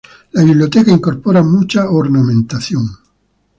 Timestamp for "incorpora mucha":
0.89-1.91